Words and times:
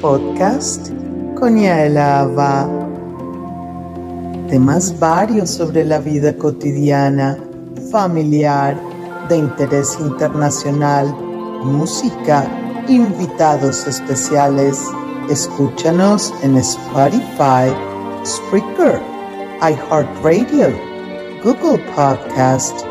podcast 0.00 0.90
con 1.38 1.58
Yaelava. 1.58 2.68
Temas 4.48 4.98
varios 4.98 5.50
sobre 5.50 5.84
la 5.84 5.98
vida 5.98 6.34
cotidiana, 6.36 7.38
familiar, 7.90 8.76
de 9.28 9.36
interés 9.36 9.96
internacional, 10.00 11.14
música, 11.62 12.48
invitados 12.88 13.86
especiales. 13.86 14.82
Escúchanos 15.28 16.32
en 16.42 16.56
Spotify, 16.56 17.70
Spreaker, 18.24 19.00
iHeartRadio, 19.60 20.68
Google 21.44 21.78
Podcast, 21.94 22.84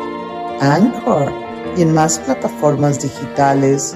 Anchor 0.60 1.49
y 1.76 1.82
en 1.82 1.94
más 1.94 2.18
plataformas 2.18 3.00
digitales. 3.00 3.94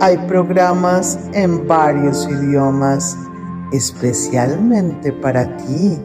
Hay 0.00 0.16
programas 0.28 1.18
en 1.32 1.66
varios 1.66 2.28
idiomas, 2.28 3.16
especialmente 3.72 5.12
para 5.12 5.56
ti. 5.56 5.98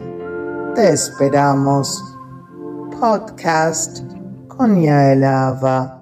Te 0.74 0.90
esperamos. 0.90 2.02
Podcast 2.98 4.00
con 4.48 4.80
Yael 4.80 5.24
Ava. 5.24 6.01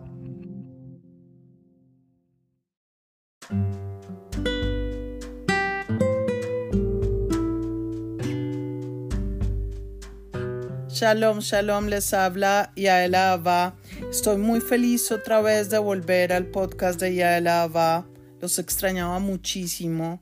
Shalom, 11.01 11.41
shalom, 11.41 11.87
les 11.87 12.13
habla 12.13 12.73
Yael 12.77 13.15
Ava. 13.15 13.75
Estoy 14.11 14.37
muy 14.37 14.61
feliz 14.61 15.11
otra 15.11 15.41
vez 15.41 15.71
de 15.71 15.79
volver 15.79 16.31
al 16.31 16.45
podcast 16.45 17.01
de 17.01 17.15
Yael 17.15 17.47
Ava. 17.47 18.07
Los 18.39 18.59
extrañaba 18.59 19.19
muchísimo. 19.19 20.21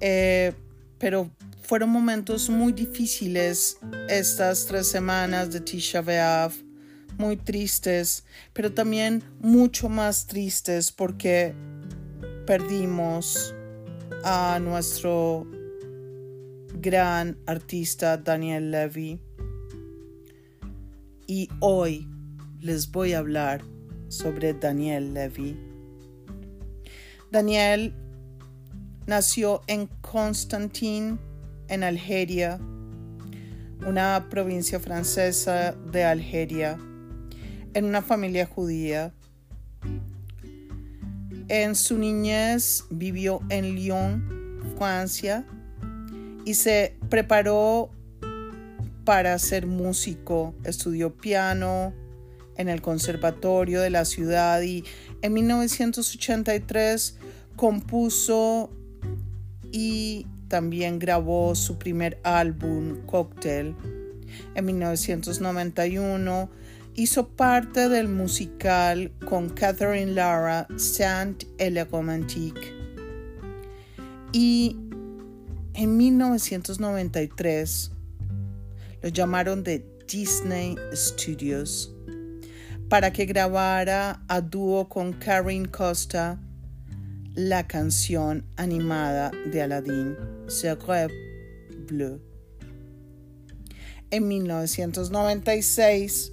Eh, 0.00 0.52
pero 0.98 1.30
fueron 1.62 1.90
momentos 1.90 2.50
muy 2.50 2.72
difíciles 2.72 3.78
estas 4.08 4.66
tres 4.66 4.88
semanas 4.88 5.52
de 5.52 5.60
Tisha 5.60 6.02
B'Av. 6.02 6.54
Muy 7.16 7.36
tristes, 7.36 8.24
pero 8.52 8.72
también 8.72 9.22
mucho 9.38 9.88
más 9.88 10.26
tristes 10.26 10.90
porque 10.90 11.54
perdimos 12.48 13.54
a 14.24 14.58
nuestro 14.60 15.46
gran 16.80 17.38
artista 17.46 18.16
Daniel 18.16 18.72
Levy 18.72 19.20
y 21.30 21.50
hoy 21.60 22.08
les 22.58 22.90
voy 22.90 23.12
a 23.12 23.18
hablar 23.18 23.62
sobre 24.08 24.54
Daniel 24.54 25.12
Levy. 25.12 25.56
Daniel 27.30 27.94
nació 29.06 29.60
en 29.66 29.88
Constantine, 30.00 31.18
en 31.68 31.84
Algeria, 31.84 32.58
una 33.86 34.26
provincia 34.30 34.80
francesa 34.80 35.72
de 35.92 36.02
Algeria, 36.02 36.78
en 37.74 37.84
una 37.84 38.00
familia 38.00 38.46
judía. 38.46 39.12
En 41.48 41.74
su 41.74 41.98
niñez 41.98 42.86
vivió 42.88 43.40
en 43.50 43.74
Lyon, 43.74 44.62
Francia, 44.78 45.44
y 46.46 46.54
se 46.54 46.96
preparó 47.10 47.90
para 49.08 49.38
ser 49.38 49.66
músico. 49.66 50.54
Estudió 50.64 51.16
piano 51.16 51.94
en 52.58 52.68
el 52.68 52.82
Conservatorio 52.82 53.80
de 53.80 53.88
la 53.88 54.04
ciudad 54.04 54.60
y 54.60 54.84
en 55.22 55.32
1983 55.32 57.16
compuso 57.56 58.70
y 59.72 60.26
también 60.48 60.98
grabó 60.98 61.54
su 61.54 61.78
primer 61.78 62.20
álbum, 62.22 62.98
Cocktail. 63.06 63.74
En 64.54 64.66
1991 64.66 66.50
hizo 66.94 67.28
parte 67.28 67.88
del 67.88 68.08
musical 68.08 69.10
con 69.24 69.48
Catherine 69.48 70.12
Lara, 70.12 70.66
Saint 70.76 71.44
et 71.56 71.90
Romantique. 71.90 72.74
Y 74.32 74.76
en 75.72 75.96
1993 75.96 77.92
lo 79.02 79.08
llamaron 79.08 79.62
de 79.62 79.84
Disney 80.06 80.76
Studios 80.92 81.94
para 82.88 83.12
que 83.12 83.26
grabara 83.26 84.22
a 84.28 84.40
dúo 84.40 84.88
con 84.88 85.12
Karen 85.12 85.66
Costa 85.66 86.40
la 87.34 87.66
canción 87.66 88.46
animada 88.56 89.30
de 89.52 89.62
Aladdin, 89.62 90.16
Secret 90.48 91.12
Bleu. 91.86 92.20
En 94.10 94.26
1996, 94.26 96.32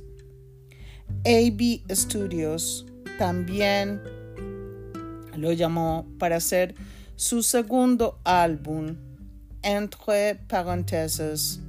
AB 1.26 1.82
Studios 1.94 2.86
también 3.20 4.02
lo 5.36 5.52
llamó 5.52 6.08
para 6.18 6.38
hacer 6.38 6.74
su 7.16 7.44
segundo 7.44 8.20
álbum, 8.24 8.96
Entre 9.62 10.40
Parenthèses, 10.47 11.59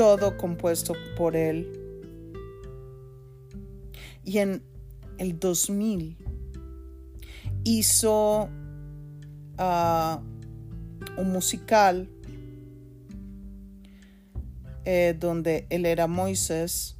todo 0.00 0.38
compuesto 0.38 0.94
por 1.14 1.36
él. 1.36 1.70
Y 4.24 4.38
en 4.38 4.62
el 5.18 5.38
2000 5.38 6.16
hizo 7.64 8.48
ah, 9.58 10.22
un 11.18 11.30
musical 11.30 12.08
eh, 14.86 15.14
donde 15.20 15.66
él 15.68 15.84
era 15.84 16.06
Moisés 16.06 16.96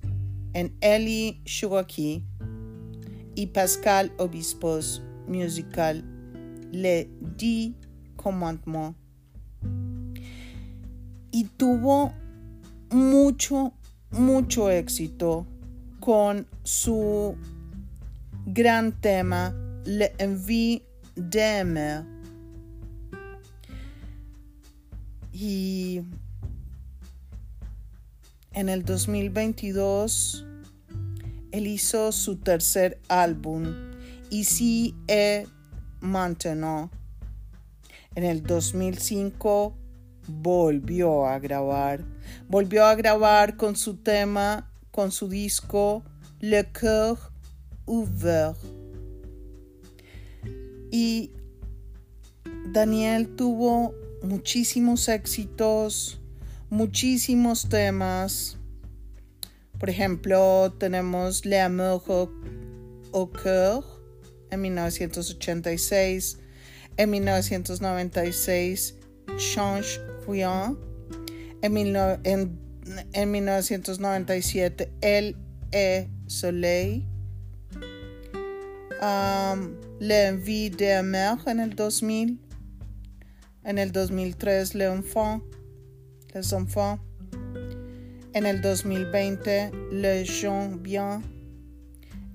en 0.52 0.76
Eli 0.82 1.40
Shugaki 1.46 2.22
y 3.34 3.46
Pascal 3.46 4.12
Obispos 4.18 5.02
musical 5.26 6.04
Le 6.70 7.08
Dix 7.38 7.74
Commandements. 8.16 8.98
Y 11.32 11.44
tuvo 11.44 12.12
mucho, 12.90 13.72
mucho 14.10 14.70
éxito 14.70 15.46
con 16.00 16.46
su 16.62 17.36
gran 18.46 19.00
tema 19.00 19.54
Le 19.84 20.12
Envie 20.18 20.82
d'Aimer. 21.14 22.04
Y 25.32 26.02
en 28.52 28.68
el 28.68 28.84
2022 28.84 30.44
él 31.52 31.66
hizo 31.66 32.12
su 32.12 32.36
tercer 32.36 33.00
álbum, 33.08 33.64
Ici 34.30 34.94
et 35.08 35.48
Maintenant. 36.00 36.90
En 38.14 38.24
el 38.24 38.42
2005 38.42 39.79
volvió 40.26 41.26
a 41.26 41.38
grabar. 41.38 42.04
Volvió 42.48 42.84
a 42.84 42.94
grabar 42.94 43.56
con 43.56 43.76
su 43.76 43.96
tema, 43.96 44.70
con 44.90 45.12
su 45.12 45.28
disco 45.28 46.04
Le 46.40 46.70
Coeur 46.72 47.18
Ouvert. 47.86 48.56
Y 50.90 51.30
Daniel 52.72 53.34
tuvo 53.36 53.94
muchísimos 54.22 55.08
éxitos, 55.08 56.20
muchísimos 56.68 57.68
temas. 57.68 58.56
Por 59.78 59.88
ejemplo, 59.88 60.74
tenemos 60.78 61.44
Le 61.46 61.60
Amour 61.60 62.30
au 63.12 63.30
Coeur 63.30 63.84
en 64.50 64.60
1986. 64.60 66.38
En 66.96 67.10
1996, 67.10 68.96
Change 69.38 70.00
Rien. 70.26 70.76
En, 71.62 71.76
en, 72.24 72.58
en 73.12 73.30
1997, 73.30 74.90
El 75.00 75.36
E 75.72 76.08
Soleil. 76.26 77.06
Um, 79.02 79.76
L'Envie 80.00 80.70
de 80.70 81.02
Mer 81.02 81.38
en 81.46 81.60
el 81.60 81.74
2000. 81.74 82.38
En 83.64 83.78
el 83.78 83.92
2003, 83.92 84.74
Le 84.74 84.88
Enfant. 84.88 85.42
Les 86.34 86.52
Enfants. 86.52 87.00
En 88.32 88.46
el 88.46 88.60
2020, 88.60 89.70
Le 89.92 90.24
Gens 90.24 90.82
Bien. 90.82 91.22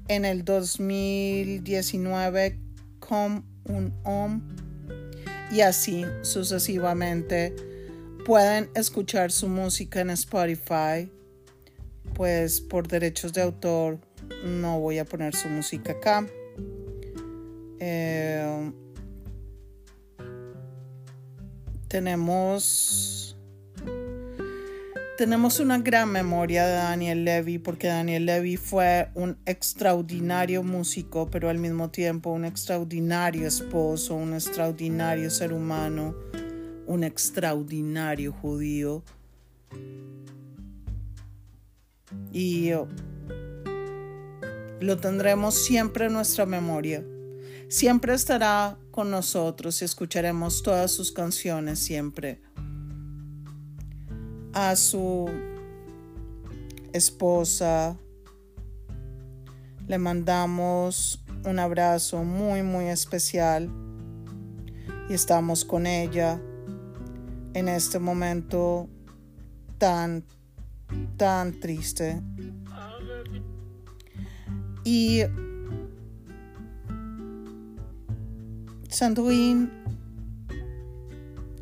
En 0.08 0.26
el 0.26 0.44
2019, 0.44 2.58
Comme 3.00 3.44
un 3.70 3.92
homme 4.04 4.42
y 5.56 5.62
así 5.62 6.06
sucesivamente. 6.22 7.56
Pueden 8.26 8.70
escuchar 8.76 9.32
su 9.32 9.48
música 9.48 10.02
en 10.02 10.10
Spotify, 10.10 11.10
pues 12.14 12.60
por 12.60 12.88
derechos 12.88 13.32
de 13.32 13.42
autor 13.42 14.00
no 14.44 14.82
voy 14.82 14.98
a 14.98 15.06
poner 15.06 15.34
su 15.34 15.48
música 15.48 15.94
acá. 15.94 16.28
Eh, 17.80 18.72
tenemos 21.88 23.15
tenemos 25.18 25.60
una 25.60 25.78
gran 25.80 26.12
memoria 26.12 26.66
de 26.66 26.74
Daniel 26.74 27.24
Levy 27.24 27.58
porque 27.58 27.88
Daniel 27.88 28.26
Levy 28.26 28.58
fue 28.58 29.10
un 29.14 29.38
extraordinario 29.46 30.62
músico, 30.62 31.30
pero 31.30 31.50
al 31.50 31.58
mismo 31.58 31.90
tiempo 31.90 32.32
un 32.32 32.44
extraordinario 32.44 33.48
esposo, 33.48 34.16
un 34.16 34.34
extraordinario 34.34 35.30
ser 35.30 35.54
humano, 35.54 36.16
un 36.86 37.04
extraordinario 37.04 38.34
judío. 38.34 39.04
Y 42.34 42.72
lo 44.82 44.98
tendremos 44.98 45.56
siempre 45.56 46.08
en 46.08 46.14
nuestra 46.14 46.46
memoria. 46.46 47.04
Siempre 47.70 48.14
estará 48.14 48.78
con 48.92 49.12
nosotros 49.12 49.82
y 49.82 49.86
escucharemos 49.86 50.62
todas 50.62 50.92
sus 50.92 51.12
canciones 51.12 51.80
siempre. 51.80 52.42
A 54.56 54.76
su 54.76 55.30
esposa. 56.92 57.96
Le 59.88 60.00
mandamos 60.00 61.24
un 61.46 61.60
abrazo 61.60 62.24
muy 62.24 62.64
muy 62.64 62.86
especial 62.86 63.70
y 65.08 65.14
estamos 65.14 65.64
con 65.64 65.86
ella 65.86 66.42
en 67.54 67.68
este 67.68 68.00
momento 68.00 68.90
tan 69.78 70.24
tan 71.18 71.60
triste. 71.60 72.22
Y 74.84 75.24
Sandrine, 78.90 79.70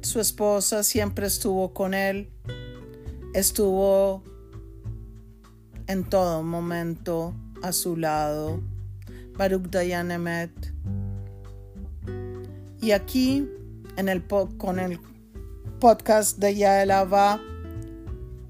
su 0.01 0.19
esposa, 0.19 0.83
siempre 0.83 1.25
estuvo 1.25 1.73
con 1.73 1.93
él, 1.93 2.29
estuvo 3.33 4.23
en 5.87 6.03
todo 6.03 6.43
momento 6.43 7.33
a 7.61 7.71
su 7.71 7.97
lado. 7.97 8.61
Baruch 9.37 9.69
Dayanemet. 9.69 10.51
Y 12.81 12.91
aquí, 12.91 13.49
en 13.97 14.09
el 14.09 14.23
con 14.57 14.79
el 14.79 14.99
podcast 15.79 16.37
de 16.37 16.55
Yael 16.55 16.91
Ava, 16.91 17.39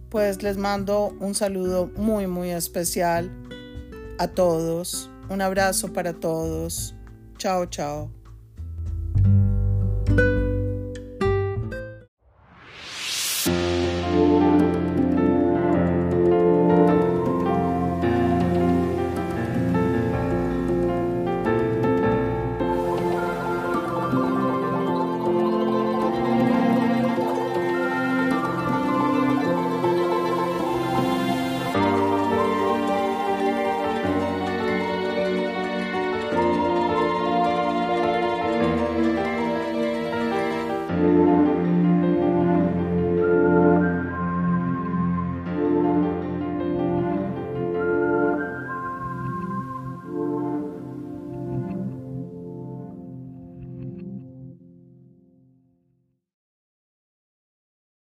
pues 0.10 0.44
les 0.44 0.58
mando 0.58 1.16
un 1.20 1.34
saludo 1.36 1.90
muy, 1.96 2.28
muy 2.28 2.50
especial 2.50 3.32
a 4.20 4.28
todos. 4.28 5.10
Un 5.30 5.42
abrazo 5.42 5.94
para 5.94 6.14
todos. 6.14 6.96
Chao, 7.38 7.66
chao. 7.66 8.23